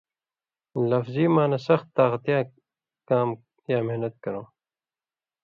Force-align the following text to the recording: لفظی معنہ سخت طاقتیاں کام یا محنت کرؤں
لفظی 0.89 1.25
معنہ 1.35 1.57
سخت 1.67 1.87
طاقتیاں 1.99 2.43
کام 3.09 3.29
یا 3.71 3.79
محنت 3.87 4.13
کرؤں 4.23 4.45